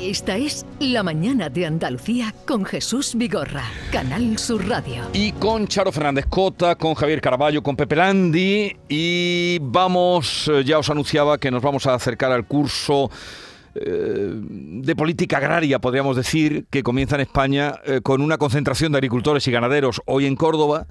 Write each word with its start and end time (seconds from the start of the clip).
Esta 0.00 0.38
es 0.38 0.64
La 0.80 1.02
Mañana 1.02 1.50
de 1.50 1.66
Andalucía 1.66 2.34
con 2.46 2.64
Jesús 2.64 3.14
Vigorra, 3.14 3.64
Canal 3.92 4.38
Sur 4.38 4.66
Radio. 4.66 5.04
Y 5.12 5.32
con 5.32 5.68
Charo 5.68 5.92
Fernández 5.92 6.24
Cota, 6.30 6.76
con 6.76 6.94
Javier 6.94 7.20
Caraballo, 7.20 7.62
con 7.62 7.76
Pepe 7.76 7.96
Landi. 7.96 8.74
Y 8.88 9.58
vamos, 9.60 10.48
eh, 10.48 10.64
ya 10.64 10.78
os 10.78 10.88
anunciaba 10.88 11.36
que 11.36 11.50
nos 11.50 11.60
vamos 11.60 11.86
a 11.86 11.92
acercar 11.92 12.32
al 12.32 12.46
curso 12.46 13.10
eh, 13.74 14.30
de 14.34 14.96
política 14.96 15.36
agraria, 15.36 15.78
podríamos 15.78 16.16
decir, 16.16 16.64
que 16.70 16.82
comienza 16.82 17.16
en 17.16 17.22
España 17.22 17.74
eh, 17.84 18.00
con 18.02 18.22
una 18.22 18.38
concentración 18.38 18.92
de 18.92 18.98
agricultores 18.98 19.46
y 19.46 19.50
ganaderos 19.50 20.00
hoy 20.06 20.24
en 20.24 20.36
Córdoba, 20.36 20.86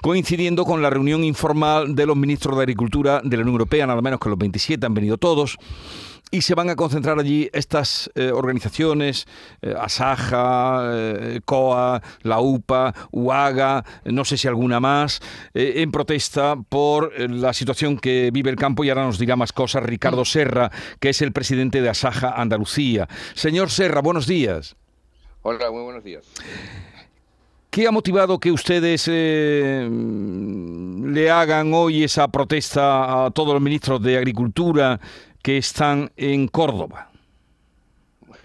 coincidiendo 0.00 0.64
con 0.64 0.80
la 0.80 0.88
reunión 0.88 1.22
informal 1.22 1.94
de 1.94 2.06
los 2.06 2.16
ministros 2.16 2.56
de 2.56 2.62
Agricultura 2.62 3.20
de 3.22 3.36
la 3.36 3.42
Unión 3.42 3.56
Europea, 3.56 3.86
nada 3.86 4.00
menos 4.00 4.20
que 4.20 4.30
los 4.30 4.38
27, 4.38 4.86
han 4.86 4.94
venido 4.94 5.18
todos 5.18 5.58
y 6.30 6.42
se 6.42 6.54
van 6.54 6.70
a 6.70 6.76
concentrar 6.76 7.18
allí 7.18 7.48
estas 7.52 8.10
eh, 8.14 8.30
organizaciones, 8.32 9.26
Asaja, 9.78 10.92
COA, 11.44 12.02
la 12.22 12.40
UPA, 12.40 12.94
UAGA, 13.10 13.84
no 14.04 14.24
sé 14.24 14.36
si 14.36 14.48
alguna 14.48 14.80
más, 14.80 15.20
en 15.54 15.90
protesta 15.90 16.56
por 16.68 17.18
la 17.18 17.52
situación 17.52 17.98
que 17.98 18.30
vive 18.32 18.50
el 18.50 18.56
campo 18.56 18.84
y 18.84 18.90
ahora 18.90 19.04
nos 19.04 19.18
dirá 19.18 19.36
más 19.36 19.52
cosas 19.52 19.82
Ricardo 19.82 20.24
Serra, 20.24 20.70
que 21.00 21.10
es 21.10 21.22
el 21.22 21.32
presidente 21.32 21.80
de 21.80 21.88
Asaja 21.88 22.30
Andalucía. 22.30 23.08
Señor 23.34 23.70
Serra, 23.70 24.00
buenos 24.00 24.26
días. 24.26 24.76
Hola, 25.42 25.70
muy 25.70 25.82
buenos 25.82 26.04
días. 26.04 26.24
¿Qué 27.70 27.86
ha 27.86 27.90
motivado 27.90 28.40
que 28.40 28.50
ustedes 28.50 29.04
eh, 29.08 29.88
le 29.88 31.30
hagan 31.30 31.72
hoy 31.74 32.02
esa 32.02 32.26
protesta 32.28 33.26
a 33.26 33.30
todos 33.30 33.52
los 33.52 33.62
ministros 33.62 34.02
de 34.02 34.16
Agricultura 34.16 34.98
que 35.48 35.56
están 35.56 36.12
en 36.14 36.46
Córdoba? 36.48 37.10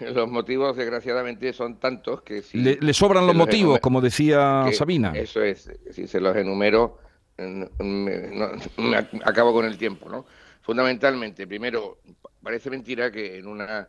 Los 0.00 0.26
motivos, 0.26 0.74
desgraciadamente, 0.74 1.52
son 1.52 1.78
tantos 1.78 2.22
que 2.22 2.40
si... 2.40 2.56
Le, 2.56 2.94
sobran 2.94 3.26
los, 3.26 3.36
motivos, 3.36 3.78
como 3.80 4.00
decía 4.00 4.64
Sabina. 4.72 5.12
Eso 5.14 5.42
es, 5.42 5.70
si 5.90 6.06
se 6.06 6.18
los 6.18 6.34
enumero, 6.34 6.98
me 7.36 8.96
acabo 9.22 9.52
con 9.52 9.66
el 9.66 9.76
tiempo, 9.76 10.08
¿no? 10.08 10.24
Fundamentalmente, 10.62 11.46
primero, 11.46 11.98
parece 12.42 12.70
mentira 12.70 13.12
que 13.12 13.36
en 13.36 13.48
una 13.48 13.86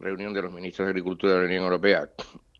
reunión 0.00 0.34
de 0.34 0.42
los 0.42 0.52
ministros 0.52 0.86
de 0.86 0.90
Agricultura 0.90 1.34
de 1.34 1.38
la 1.38 1.44
Unión 1.44 1.62
Europea, 1.62 2.10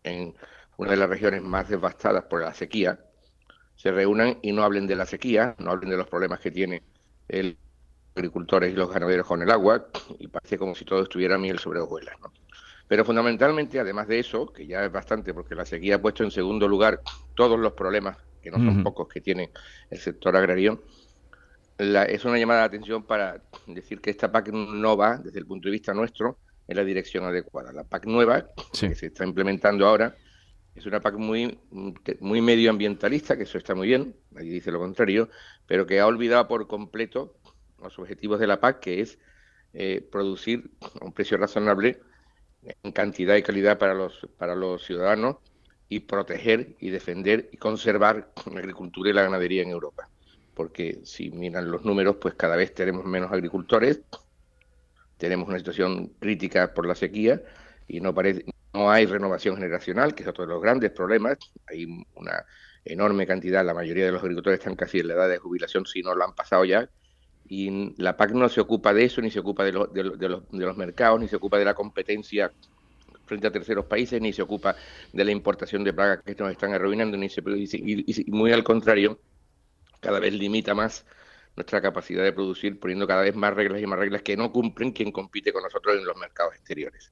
en 0.03 0.33
una 0.77 0.91
de 0.91 0.97
las 0.97 1.09
regiones 1.09 1.41
más 1.41 1.67
devastadas 1.67 2.23
por 2.23 2.43
la 2.43 2.53
sequía, 2.53 2.97
se 3.75 3.91
reúnan 3.91 4.39
y 4.41 4.53
no 4.53 4.63
hablen 4.63 4.87
de 4.87 4.95
la 4.95 5.05
sequía, 5.05 5.53
no 5.57 5.71
hablen 5.71 5.89
de 5.89 5.97
los 5.97 6.07
problemas 6.07 6.39
que 6.39 6.51
tiene 6.51 6.81
el 7.27 7.57
agricultores 8.17 8.73
y 8.73 8.75
los 8.75 8.91
ganaderos 8.91 9.25
con 9.25 9.41
el 9.41 9.51
agua, 9.51 9.87
y 10.19 10.27
parece 10.27 10.57
como 10.57 10.75
si 10.75 10.85
todo 10.85 11.03
estuviera 11.03 11.37
miel 11.37 11.59
sobre 11.59 11.79
hojuelas. 11.79 12.15
¿no? 12.21 12.31
Pero 12.87 13.03
fundamentalmente, 13.05 13.79
además 13.79 14.07
de 14.07 14.19
eso, 14.19 14.51
que 14.51 14.65
ya 14.65 14.85
es 14.85 14.91
bastante, 14.91 15.33
porque 15.33 15.55
la 15.55 15.65
sequía 15.65 15.95
ha 15.95 16.01
puesto 16.01 16.23
en 16.23 16.31
segundo 16.31 16.67
lugar 16.67 17.01
todos 17.35 17.59
los 17.59 17.73
problemas, 17.73 18.17
que 18.41 18.51
no 18.51 18.57
son 18.57 18.81
pocos, 18.81 19.07
que 19.09 19.19
tiene 19.19 19.51
el 19.89 19.99
sector 19.99 20.35
agrario, 20.35 20.81
es 21.77 22.25
una 22.25 22.39
llamada 22.39 22.61
de 22.61 22.65
atención 22.65 23.03
para 23.03 23.41
decir 23.67 23.99
que 23.99 24.09
esta 24.09 24.31
PAC 24.31 24.49
no 24.49 24.97
va, 24.97 25.17
desde 25.17 25.39
el 25.39 25.45
punto 25.45 25.67
de 25.67 25.73
vista 25.73 25.93
nuestro, 25.93 26.39
en 26.67 26.77
la 26.77 26.83
dirección 26.83 27.25
adecuada. 27.25 27.71
La 27.71 27.83
PAC 27.83 28.05
nueva, 28.05 28.47
que 28.79 28.95
se 28.95 29.07
está 29.07 29.25
implementando 29.25 29.85
ahora, 29.85 30.15
es 30.73 30.85
una 30.85 31.01
PAC 31.01 31.15
muy, 31.15 31.59
muy 32.21 32.41
medioambientalista, 32.41 33.35
que 33.35 33.43
eso 33.43 33.57
está 33.57 33.75
muy 33.75 33.87
bien, 33.87 34.15
ahí 34.35 34.47
dice 34.49 34.71
lo 34.71 34.79
contrario, 34.79 35.29
pero 35.65 35.85
que 35.85 35.99
ha 35.99 36.07
olvidado 36.07 36.47
por 36.47 36.67
completo 36.67 37.35
los 37.81 37.97
objetivos 37.99 38.39
de 38.39 38.47
la 38.47 38.59
PAC, 38.59 38.79
que 38.79 39.01
es 39.01 39.19
eh, 39.73 40.07
producir 40.11 40.71
a 41.01 41.05
un 41.05 41.13
precio 41.13 41.37
razonable 41.37 41.99
en 42.83 42.91
cantidad 42.91 43.35
y 43.35 43.43
calidad 43.43 43.77
para 43.77 43.93
los, 43.93 44.27
para 44.37 44.55
los 44.55 44.83
ciudadanos 44.85 45.37
y 45.89 46.01
proteger 46.01 46.75
y 46.79 46.89
defender 46.89 47.49
y 47.51 47.57
conservar 47.57 48.31
la 48.51 48.59
agricultura 48.59 49.09
y 49.09 49.13
la 49.13 49.23
ganadería 49.23 49.63
en 49.63 49.69
Europa 49.69 50.09
porque 50.57 51.01
si 51.03 51.29
miran 51.29 51.69
los 51.69 51.85
números, 51.85 52.15
pues 52.19 52.33
cada 52.33 52.55
vez 52.55 52.73
tenemos 52.73 53.05
menos 53.05 53.31
agricultores, 53.31 54.01
tenemos 55.17 55.47
una 55.47 55.59
situación 55.59 56.07
crítica 56.19 56.73
por 56.73 56.87
la 56.87 56.95
sequía 56.95 57.43
y 57.87 58.01
no, 58.01 58.11
parece, 58.11 58.43
no 58.73 58.89
hay 58.89 59.05
renovación 59.05 59.55
generacional, 59.55 60.15
que 60.15 60.23
es 60.23 60.29
otro 60.29 60.47
de 60.47 60.53
los 60.53 60.61
grandes 60.61 60.89
problemas. 60.89 61.37
Hay 61.67 61.85
una 62.15 62.43
enorme 62.83 63.27
cantidad, 63.27 63.63
la 63.63 63.75
mayoría 63.75 64.07
de 64.07 64.11
los 64.11 64.23
agricultores 64.23 64.57
están 64.57 64.75
casi 64.75 64.97
en 64.97 65.09
la 65.09 65.13
edad 65.13 65.29
de 65.29 65.37
jubilación, 65.37 65.85
si 65.85 66.01
no 66.01 66.15
lo 66.15 66.23
han 66.23 66.33
pasado 66.33 66.65
ya, 66.65 66.89
y 67.49 67.93
la 68.01 68.17
PAC 68.17 68.31
no 68.31 68.49
se 68.49 68.61
ocupa 68.61 68.93
de 68.93 69.05
eso, 69.05 69.21
ni 69.21 69.31
se 69.31 69.39
ocupa 69.39 69.63
de, 69.63 69.71
de, 69.71 70.03
los, 70.03 70.19
de 70.19 70.65
los 70.65 70.77
mercados, 70.77 71.19
ni 71.19 71.27
se 71.27 71.35
ocupa 71.35 71.57
de 71.57 71.65
la 71.65 71.73
competencia 71.73 72.51
frente 73.25 73.47
a 73.47 73.51
terceros 73.51 73.85
países, 73.85 74.21
ni 74.21 74.33
se 74.33 74.41
ocupa 74.41 74.75
de 75.13 75.25
la 75.25 75.31
importación 75.31 75.83
de 75.83 75.93
plagas 75.93 76.23
que 76.23 76.35
nos 76.35 76.51
están 76.51 76.73
arruinando, 76.73 77.17
ni 77.17 77.29
se, 77.29 77.41
y, 77.45 78.21
y 78.27 78.31
muy 78.31 78.51
al 78.51 78.63
contrario, 78.63 79.19
cada 79.99 80.19
vez 80.19 80.33
limita 80.33 80.73
más 80.73 81.05
nuestra 81.55 81.81
capacidad 81.81 82.23
de 82.23 82.33
producir, 82.33 82.79
poniendo 82.79 83.07
cada 83.07 83.23
vez 83.23 83.35
más 83.35 83.53
reglas 83.53 83.81
y 83.81 83.87
más 83.87 83.99
reglas 83.99 84.21
que 84.21 84.37
no 84.37 84.51
cumplen 84.51 84.91
quien 84.91 85.11
compite 85.11 85.51
con 85.51 85.63
nosotros 85.63 85.97
en 85.97 86.05
los 86.05 86.15
mercados 86.15 86.53
exteriores. 86.55 87.11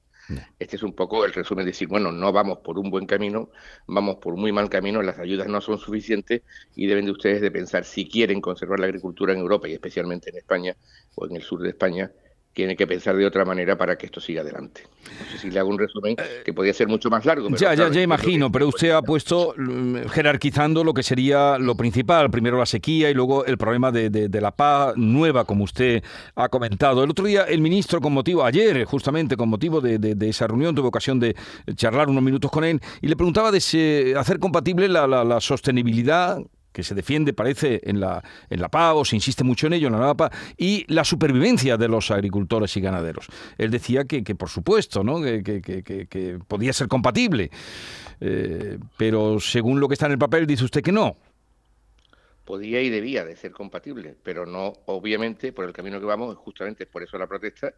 Este 0.58 0.76
es 0.76 0.82
un 0.82 0.92
poco 0.92 1.24
el 1.24 1.32
resumen 1.32 1.64
de 1.64 1.70
decir, 1.70 1.88
bueno, 1.88 2.10
no 2.10 2.32
vamos 2.32 2.58
por 2.58 2.78
un 2.78 2.90
buen 2.90 3.06
camino, 3.06 3.50
vamos 3.86 4.16
por 4.16 4.36
muy 4.36 4.50
mal 4.52 4.68
camino, 4.68 5.02
las 5.02 5.18
ayudas 5.18 5.46
no 5.46 5.60
son 5.60 5.78
suficientes 5.78 6.42
y 6.74 6.86
deben 6.86 7.04
de 7.04 7.12
ustedes 7.12 7.40
de 7.40 7.50
pensar 7.50 7.84
si 7.84 8.08
quieren 8.08 8.40
conservar 8.40 8.80
la 8.80 8.86
agricultura 8.86 9.32
en 9.32 9.38
Europa 9.38 9.68
y 9.68 9.74
especialmente 9.74 10.30
en 10.30 10.38
España 10.38 10.76
o 11.14 11.26
en 11.26 11.36
el 11.36 11.42
sur 11.42 11.62
de 11.62 11.68
España, 11.68 12.10
tiene 12.56 12.74
que 12.74 12.86
pensar 12.86 13.14
de 13.14 13.26
otra 13.26 13.44
manera 13.44 13.76
para 13.76 13.98
que 13.98 14.06
esto 14.06 14.18
siga 14.18 14.40
adelante. 14.40 14.80
No 15.04 15.30
sé 15.30 15.36
si 15.36 15.50
le 15.50 15.60
hago 15.60 15.68
un 15.68 15.78
resumen 15.78 16.16
que 16.42 16.54
podría 16.54 16.72
ser 16.72 16.88
mucho 16.88 17.10
más 17.10 17.22
largo. 17.26 17.50
ya, 17.50 17.74
ya, 17.74 17.90
ya 17.90 18.00
imagino, 18.00 18.50
pero 18.50 18.66
usted 18.66 18.92
ha 18.92 19.02
puesto 19.02 19.54
mm, 19.58 20.06
jerarquizando 20.08 20.82
lo 20.82 20.94
que 20.94 21.02
sería 21.02 21.58
lo 21.58 21.74
principal, 21.74 22.30
primero 22.30 22.58
la 22.58 22.64
sequía 22.64 23.10
y 23.10 23.14
luego 23.14 23.44
el 23.44 23.58
problema 23.58 23.92
de, 23.92 24.40
la 24.40 24.52
paz 24.52 24.94
nueva, 24.96 25.44
como 25.44 25.64
usted 25.64 26.02
ha 26.34 26.48
comentado. 26.48 27.04
El 27.04 27.10
otro 27.10 27.26
día 27.26 27.42
el 27.42 27.60
ministro, 27.60 28.00
con 28.00 28.14
motivo, 28.14 28.42
ayer 28.42 28.86
justamente 28.86 29.36
con 29.36 29.50
motivo 29.50 29.82
de, 29.82 30.16
esa 30.22 30.46
reunión, 30.46 30.74
tuve 30.74 30.88
ocasión 30.88 31.20
de 31.20 31.36
charlar 31.74 32.08
unos 32.08 32.22
minutos 32.22 32.50
con 32.50 32.64
él 32.64 32.80
y 33.02 33.08
le 33.08 33.16
preguntaba 33.16 33.52
de 33.52 34.14
hacer 34.18 34.38
compatible 34.38 34.88
la, 34.88 35.06
la 35.06 35.40
sostenibilidad 35.42 36.38
que 36.76 36.82
se 36.82 36.94
defiende, 36.94 37.32
parece, 37.32 37.80
en 37.84 38.00
la, 38.00 38.22
en 38.50 38.60
la 38.60 38.68
PA, 38.68 38.92
o 38.92 39.02
se 39.02 39.16
insiste 39.16 39.42
mucho 39.42 39.66
en 39.66 39.72
ello, 39.72 39.86
en 39.86 39.94
la 39.94 39.98
nueva 39.98 40.14
PA, 40.14 40.30
y 40.58 40.84
la 40.92 41.04
supervivencia 41.04 41.78
de 41.78 41.88
los 41.88 42.10
agricultores 42.10 42.76
y 42.76 42.82
ganaderos. 42.82 43.28
Él 43.56 43.70
decía 43.70 44.04
que, 44.04 44.22
que 44.22 44.34
por 44.34 44.50
supuesto, 44.50 45.02
¿no? 45.02 45.22
que, 45.22 45.42
que, 45.42 45.62
que 45.82 46.38
podía 46.46 46.74
ser 46.74 46.88
compatible, 46.88 47.50
eh, 48.20 48.78
pero 48.98 49.40
según 49.40 49.80
lo 49.80 49.88
que 49.88 49.94
está 49.94 50.04
en 50.04 50.12
el 50.12 50.18
papel, 50.18 50.46
dice 50.46 50.66
usted 50.66 50.82
que 50.82 50.92
no. 50.92 51.16
Podía 52.44 52.82
y 52.82 52.90
debía 52.90 53.24
de 53.24 53.36
ser 53.36 53.52
compatible, 53.52 54.14
pero 54.22 54.44
no, 54.44 54.74
obviamente, 54.84 55.54
por 55.54 55.64
el 55.64 55.72
camino 55.72 55.98
que 55.98 56.04
vamos, 56.04 56.36
justamente 56.36 56.84
por 56.84 57.02
eso 57.02 57.16
la 57.16 57.26
protesta, 57.26 57.72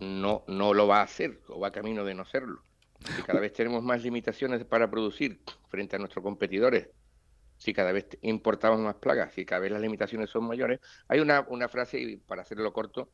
no, 0.00 0.44
no 0.48 0.74
lo 0.74 0.86
va 0.86 0.98
a 0.98 1.04
hacer, 1.04 1.40
o 1.48 1.58
va 1.58 1.70
camino 1.70 2.04
de 2.04 2.12
no 2.12 2.26
serlo. 2.26 2.60
Y 3.18 3.22
cada 3.22 3.40
vez 3.40 3.54
tenemos 3.54 3.82
más 3.82 4.02
limitaciones 4.02 4.64
para 4.64 4.90
producir 4.90 5.38
frente 5.70 5.96
a 5.96 5.98
nuestros 5.98 6.22
competidores 6.22 6.88
si 7.58 7.72
cada 7.72 7.92
vez 7.92 8.06
importamos 8.22 8.80
más 8.80 8.94
plagas, 8.94 9.34
si 9.34 9.44
cada 9.44 9.60
vez 9.60 9.72
las 9.72 9.82
limitaciones 9.82 10.30
son 10.30 10.46
mayores. 10.46 10.80
Hay 11.08 11.20
una, 11.20 11.44
una 11.48 11.68
frase, 11.68 12.20
para 12.26 12.42
hacerlo 12.42 12.72
corto, 12.72 13.10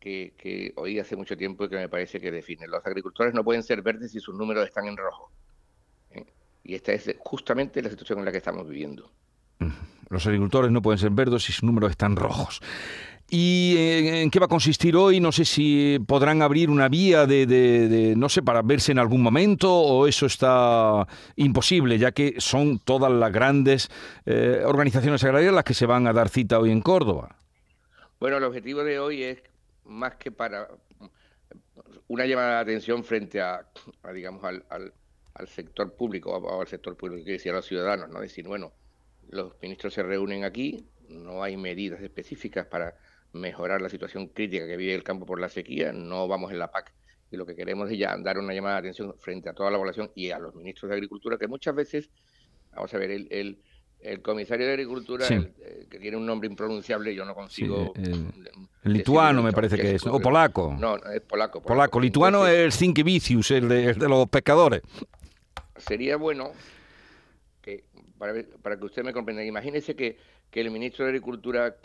que, 0.00 0.34
que, 0.36 0.72
oí 0.76 0.98
hace 0.98 1.16
mucho 1.16 1.36
tiempo 1.36 1.64
y 1.64 1.68
que 1.68 1.76
me 1.76 1.88
parece 1.88 2.20
que 2.20 2.30
define. 2.30 2.66
Los 2.66 2.84
agricultores 2.84 3.32
no 3.32 3.44
pueden 3.44 3.62
ser 3.62 3.82
verdes 3.82 4.12
si 4.12 4.20
sus 4.20 4.34
números 4.34 4.66
están 4.66 4.86
en 4.86 4.96
rojo. 4.96 5.30
¿eh? 6.10 6.26
Y 6.64 6.74
esta 6.74 6.92
es 6.92 7.14
justamente 7.20 7.80
la 7.80 7.90
situación 7.90 8.18
en 8.18 8.24
la 8.24 8.32
que 8.32 8.38
estamos 8.38 8.68
viviendo. 8.68 9.10
Los 10.08 10.26
agricultores 10.26 10.70
no 10.70 10.82
pueden 10.82 10.98
ser 10.98 11.10
verdes 11.10 11.44
si 11.44 11.52
sus 11.52 11.62
números 11.62 11.90
están 11.90 12.16
rojos. 12.16 12.60
¿Y 13.28 13.74
en 13.76 14.30
qué 14.30 14.38
va 14.38 14.46
a 14.46 14.48
consistir 14.48 14.94
hoy? 14.94 15.18
No 15.18 15.32
sé 15.32 15.44
si 15.44 15.98
podrán 16.06 16.42
abrir 16.42 16.70
una 16.70 16.88
vía 16.88 17.26
de, 17.26 18.14
no 18.16 18.28
sé, 18.28 18.42
para 18.42 18.62
verse 18.62 18.92
en 18.92 19.00
algún 19.00 19.20
momento 19.20 19.72
o 19.72 20.06
eso 20.06 20.26
está 20.26 21.06
imposible, 21.34 21.98
ya 21.98 22.12
que 22.12 22.36
son 22.38 22.78
todas 22.78 23.10
las 23.10 23.32
grandes 23.32 23.88
eh, 24.26 24.62
organizaciones 24.64 25.24
agrarias 25.24 25.52
las 25.52 25.64
que 25.64 25.74
se 25.74 25.86
van 25.86 26.06
a 26.06 26.12
dar 26.12 26.28
cita 26.28 26.60
hoy 26.60 26.70
en 26.70 26.80
Córdoba. 26.80 27.36
Bueno, 28.20 28.36
el 28.36 28.44
objetivo 28.44 28.84
de 28.84 29.00
hoy 29.00 29.24
es 29.24 29.42
más 29.84 30.14
que 30.16 30.30
para 30.30 30.68
una 32.06 32.26
llamada 32.26 32.54
de 32.54 32.60
atención 32.60 33.02
frente 33.02 33.40
a, 33.40 33.66
digamos, 34.14 34.44
al, 34.44 34.64
al, 34.70 35.48
sector 35.48 35.94
público 35.94 36.30
o 36.30 36.60
al 36.60 36.68
sector 36.68 36.96
público, 36.96 37.24
que 37.24 37.32
decía 37.32 37.50
a 37.50 37.56
los 37.56 37.66
ciudadanos, 37.66 38.08
¿no? 38.08 38.20
Decir, 38.20 38.46
bueno, 38.46 38.72
los 39.28 39.52
ministros 39.60 39.94
se 39.94 40.04
reúnen 40.04 40.44
aquí, 40.44 40.86
no 41.08 41.42
hay 41.42 41.56
medidas 41.56 42.00
específicas 42.00 42.66
para 42.66 42.96
mejorar 43.40 43.80
la 43.80 43.88
situación 43.88 44.28
crítica 44.28 44.66
que 44.66 44.76
vive 44.76 44.94
el 44.94 45.02
campo 45.02 45.26
por 45.26 45.40
la 45.40 45.48
sequía, 45.48 45.92
no 45.92 46.28
vamos 46.28 46.52
en 46.52 46.58
la 46.58 46.70
PAC. 46.70 46.92
Y 47.30 47.36
lo 47.36 47.44
que 47.44 47.56
queremos 47.56 47.90
es 47.90 47.98
ya 47.98 48.16
dar 48.18 48.38
una 48.38 48.54
llamada 48.54 48.76
de 48.76 48.80
atención 48.80 49.14
frente 49.18 49.48
a 49.48 49.52
toda 49.52 49.70
la 49.70 49.78
población 49.78 50.10
y 50.14 50.30
a 50.30 50.38
los 50.38 50.54
ministros 50.54 50.88
de 50.88 50.94
Agricultura, 50.94 51.36
que 51.38 51.48
muchas 51.48 51.74
veces, 51.74 52.10
vamos 52.72 52.92
a 52.94 52.98
ver, 52.98 53.10
el, 53.10 53.58
el 54.00 54.22
comisario 54.22 54.66
de 54.66 54.72
Agricultura, 54.72 55.26
eh, 55.28 55.86
que 55.90 55.98
tiene 55.98 56.16
un 56.16 56.26
nombre 56.26 56.48
impronunciable, 56.48 57.14
yo 57.14 57.24
no 57.24 57.34
consigo... 57.34 57.92
lituano 58.84 59.42
me 59.42 59.52
parece 59.52 59.76
que, 59.76 59.96
es, 59.96 60.06
o 60.06 60.20
polaco. 60.20 60.76
No, 60.78 60.96
es 60.96 61.20
polaco. 61.22 61.60
Polaco, 61.62 61.98
lituano 61.98 62.46
es 62.46 62.58
el 62.58 62.72
Sinkevicius, 62.72 63.50
el 63.50 63.68
de, 63.68 63.86
el 63.86 63.98
de 63.98 64.08
los 64.08 64.28
pescadores. 64.28 64.82
Sería 65.76 66.16
bueno 66.16 66.52
que, 67.60 67.84
para, 68.18 68.78
que 68.78 68.84
usted 68.84 69.02
me 69.02 69.12
comprenda, 69.12 69.44
imagínese 69.44 69.96
que, 69.96 70.18
que 70.50 70.60
el 70.60 70.70
ministro 70.70 71.04
de 71.04 71.10
Agricultura, 71.10 71.76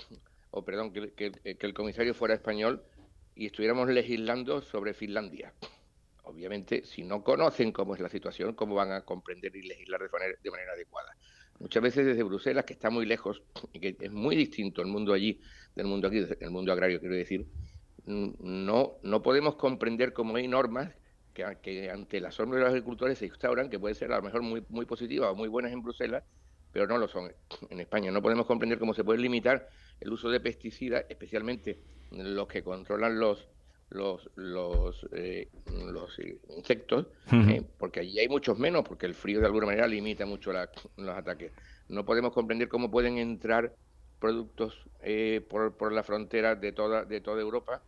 o 0.51 0.63
perdón, 0.63 0.94
que, 0.94 1.12
que 1.12 1.65
el 1.65 1.74
comisario 1.74 2.13
fuera 2.13 2.36
español 2.36 2.83
y 3.36 3.48
estuviéramos 3.48 3.89
legislando 3.89 4.62
sobre 4.62 4.94
Finlandia 4.94 5.53
obviamente, 6.24 6.83
si 6.86 7.03
no 7.03 7.24
conocen 7.24 7.71
cómo 7.71 7.95
es 7.95 8.01
la 8.01 8.09
situación, 8.09 8.53
cómo 8.53 8.75
van 8.75 8.92
a 8.92 9.01
comprender 9.01 9.56
y 9.56 9.63
legislar 9.63 10.01
de 10.01 10.51
manera, 10.51 10.74
adecuada. 10.74 11.15
Muchas 11.59 11.83
veces 11.83 12.06
desde 12.06 12.24
Bruselas, 12.24 12.65
que 12.65 12.74
está 12.74 12.89
muy 12.89 13.06
lejos 13.06 13.44
y 13.74 13.80
que 13.80 13.95
es 14.00 14.12
muy 14.12 14.36
distinto 14.36 14.81
el 14.81 14.88
mundo 14.88 15.13
allí 15.13 15.39
del 15.75 15.86
mundo 15.86 16.07
aquí, 16.07 16.25
el 16.39 16.50
mundo 16.50 16.71
agrario, 16.71 17.00
quiero 17.00 17.15
decir, 17.15 17.45
no, 18.06 18.94
no 19.03 19.21
podemos 19.21 19.56
comprender 19.56 20.13
cómo 20.13 20.36
hay 20.36 20.48
normas 20.48 20.92
que, 21.33 21.89
ante 21.89 22.19
la 22.19 22.31
sombra 22.31 22.57
de 22.57 22.65
los 22.65 22.71
agricultores 22.71 23.19
se 23.19 23.27
instauran, 23.27 23.69
que 23.69 23.80
pueden 23.80 23.95
ser 23.95 24.12
a 24.12 24.18
lo 24.18 24.24
mejor 24.24 24.42
muy, 24.42 24.63
muy 24.69 24.86
positivas 24.86 25.30
o 25.31 25.36
muy 25.36 25.50
buenas 25.50 25.71
en 25.71 25.81
Bruselas, 25.83 26.24
pero 26.71 26.88
no 26.88 26.97
lo 26.97 27.07
son 27.07 27.31
en 27.69 27.79
España. 27.79 28.12
No 28.12 28.21
podemos 28.21 28.45
comprender 28.45 28.79
cómo 28.79 28.94
se 28.94 29.03
puede 29.03 29.19
limitar 29.19 29.69
el 30.00 30.12
uso 30.12 30.29
de 30.29 30.39
pesticidas, 30.39 31.06
especialmente 31.09 31.79
los 32.12 32.47
que 32.47 32.63
controlan 32.63 33.19
los, 33.19 33.47
los, 33.89 34.29
los, 34.35 35.07
eh, 35.13 35.47
los 35.85 36.18
insectos, 36.56 37.07
eh, 37.31 37.63
porque 37.77 38.01
allí 38.01 38.19
hay 38.19 38.27
muchos 38.27 38.57
menos, 38.57 38.83
porque 38.83 39.06
el 39.06 39.13
frío 39.13 39.39
de 39.39 39.45
alguna 39.45 39.68
manera 39.68 39.88
limita 39.88 40.25
mucho 40.25 40.51
los 40.53 41.18
ataques. 41.18 41.51
No 41.88 42.06
podemos 42.06 42.33
comprender 42.33 42.68
cómo 42.68 42.89
pueden 42.89 43.17
entrar 43.17 43.75
productos 44.19 44.77
eh, 45.01 45.45
por, 45.50 45.75
por 45.75 45.91
la 45.91 46.03
frontera 46.03 46.56
de 46.56 46.71
toda, 46.71 47.06
de 47.06 47.21
toda 47.21 47.41
Europa, 47.41 47.81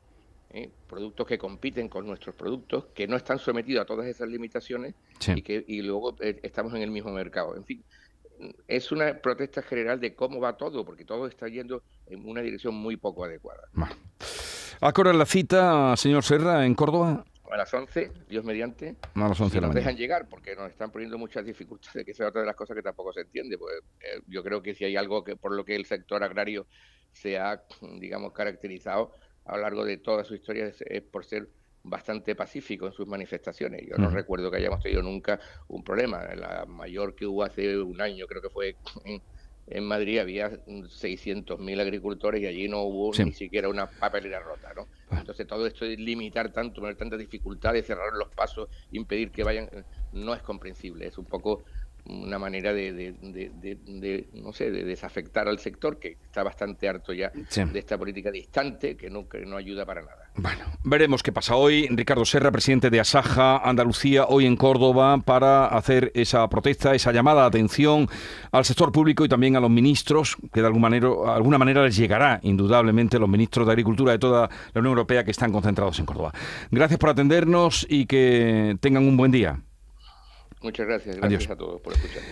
productos 0.88 1.26
que 1.26 1.40
compiten 1.40 1.90
con 1.90 2.06
nuestros 2.06 2.36
productos, 2.36 2.86
que 2.94 3.08
no 3.08 3.16
están 3.16 3.40
sometidos 3.40 3.82
a 3.82 3.86
todas 3.86 4.06
esas 4.06 4.30
limitaciones 4.30 4.94
y 5.36 5.42
que 5.42 5.66
y 5.68 5.82
luego 5.82 6.16
estamos 6.20 6.76
en 6.76 6.84
el 6.84 6.92
mismo 6.92 7.12
mercado. 7.12 7.56
En 7.56 7.66
fin, 7.66 7.84
es 8.68 8.92
una 8.92 9.22
protesta 9.22 9.62
general 9.62 10.00
de 10.00 10.16
cómo 10.16 10.40
va 10.40 10.58
todo, 10.58 10.86
porque 10.86 11.06
todo 11.06 11.28
está 11.28 11.48
yendo 11.48 11.84
en 12.08 12.28
una 12.28 12.42
dirección 12.42 12.76
muy 12.76 12.98
poco 12.98 13.24
adecuada. 13.26 13.64
¿A 14.82 15.14
la 15.14 15.26
cita, 15.26 15.96
señor 15.96 16.24
Serra, 16.24 16.66
en 16.66 16.76
Córdoba? 16.76 17.24
A 17.50 17.58
las 17.58 17.74
11, 17.74 18.12
Dios 18.28 18.44
mediante. 18.44 18.96
A 19.14 19.28
las 19.28 19.40
11 19.40 19.56
si 19.56 19.62
nos 19.62 19.76
dejan 19.76 19.96
llegar, 19.96 20.28
porque 20.28 20.56
nos 20.56 20.72
están 20.72 20.92
poniendo 20.92 21.18
muchas 21.18 21.46
dificultades, 21.46 22.04
que 22.04 22.12
es 22.12 22.20
otra 22.20 22.42
de 22.42 22.48
las 22.48 22.56
cosas 22.56 22.76
que 22.76 22.82
tampoco 22.82 23.14
se 23.14 23.22
entiende. 23.22 23.58
Pues, 23.58 23.76
eh, 24.02 24.22
yo 24.28 24.44
creo 24.44 24.62
que 24.62 24.74
si 24.74 24.86
hay 24.86 24.96
algo 24.96 25.24
que 25.24 25.36
por 25.36 25.54
lo 25.54 25.64
que 25.64 25.76
el 25.76 25.86
sector 25.86 26.24
agrario 26.24 26.66
se 27.12 27.38
ha, 27.38 27.64
digamos, 28.00 28.34
caracterizado 28.34 29.12
a 29.46 29.56
lo 29.56 29.62
largo 29.62 29.86
de 29.86 29.98
toda 29.98 30.24
su 30.24 30.36
historia 30.36 30.68
es, 30.68 31.02
por 31.04 31.26
ser 31.26 31.48
bastante 31.84 32.36
pacífico 32.36 32.88
en 32.88 32.94
sus 32.94 33.08
manifestaciones. 33.08 33.86
Yo 33.88 33.98
no 33.98 34.10
recuerdo 34.10 34.50
que 34.50 34.58
hayamos 34.58 34.82
tenido 34.82 35.02
nunca 35.02 35.40
un 35.68 35.84
problema. 35.84 36.24
La 36.36 36.66
mayor 36.66 37.14
que 37.16 37.26
hubo 37.26 37.44
hace 37.44 37.78
un 37.78 38.02
año, 38.02 38.26
creo 38.26 38.42
que 38.42 38.50
fue 38.50 38.76
en 39.68 39.86
Madrid 39.86 40.20
había 40.20 40.52
600.000 40.66 41.82
agricultores 41.82 42.42
y 42.42 42.48
allí 42.48 42.68
no 42.68 42.82
hubo 42.82 43.12
ni 43.24 43.32
siquiera 43.32 43.70
una 43.70 43.90
papelera 43.90 44.40
rota, 44.40 44.74
¿no? 44.74 44.88
Ah. 45.10 45.20
Entonces 45.20 45.48
todo 45.48 45.66
esto 45.66 45.86
de 45.86 45.96
limitar 45.96 46.52
tanto, 46.52 46.82
poner 46.82 46.96
tantas 46.96 47.20
dificultades, 47.20 47.86
cerrar 47.86 48.14
los 48.14 48.30
pasos, 48.30 48.70
impedir 48.92 49.32
que 49.32 49.44
vayan, 49.44 49.70
no 50.12 50.34
es 50.34 50.42
comprensible. 50.42 51.08
Es 51.08 51.18
un 51.18 51.26
poco 51.26 51.64
una 52.06 52.38
manera 52.38 52.74
de, 52.74 52.92
de, 52.92 54.28
no 54.34 54.52
sé, 54.52 54.72
de 54.72 54.84
desafectar 54.84 55.48
al 55.48 55.60
sector 55.60 56.00
que 56.00 56.18
está 56.24 56.44
bastante 56.44 56.90
harto 56.90 57.14
ya 57.14 57.32
de 57.32 57.80
esta 57.80 57.98
política 57.98 58.30
distante 58.30 58.98
que 58.98 59.10
no, 59.10 59.30
que 59.30 59.46
no 59.46 59.56
ayuda 59.56 59.86
para 59.86 60.02
nada. 60.02 60.23
Bueno, 60.36 60.66
veremos 60.84 61.22
qué 61.22 61.32
pasa 61.32 61.56
hoy. 61.56 61.88
Ricardo 61.92 62.26
Serra, 62.26 62.52
presidente 62.52 62.90
de 62.90 63.00
Asaja 63.00 63.58
Andalucía, 63.58 64.26
hoy 64.26 64.48
en 64.48 64.56
Córdoba 64.56 65.20
para 65.20 65.68
hacer 65.68 66.12
esa 66.16 66.50
protesta, 66.50 66.96
esa 66.96 67.12
llamada 67.12 67.42
de 67.42 67.48
atención 67.48 68.08
al 68.52 68.66
sector 68.66 68.92
público 68.92 69.24
y 69.24 69.30
también 69.30 69.56
a 69.56 69.60
los 69.60 69.70
ministros, 69.70 70.36
que 70.52 70.62
de 70.62 70.68
alguna 70.68 70.90
manera, 70.90 71.10
alguna 71.36 71.60
manera 71.60 71.84
les 71.84 71.96
llegará 71.96 72.40
indudablemente 72.42 73.20
los 73.20 73.30
ministros 73.30 73.68
de 73.68 73.74
Agricultura 73.74 74.14
de 74.14 74.20
toda 74.20 74.50
la 74.74 74.80
Unión 74.80 74.94
Europea 74.94 75.24
que 75.24 75.32
están 75.32 75.52
concentrados 75.52 76.00
en 76.00 76.08
Córdoba. 76.08 76.34
Gracias 76.72 77.00
por 77.00 77.10
atendernos 77.10 77.86
y 77.88 78.08
que 78.08 78.76
tengan 78.80 79.08
un 79.08 79.16
buen 79.16 79.32
día. 79.32 79.62
Muchas 80.64 80.88
gracias. 80.88 81.18
Gracias 81.18 81.52
a 81.52 81.56
todos 81.56 81.80
por 81.80 81.94
escuchar. 81.94 82.24